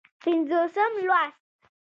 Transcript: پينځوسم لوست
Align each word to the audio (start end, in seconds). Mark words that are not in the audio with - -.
پينځوسم 0.21 0.91
لوست 1.07 1.35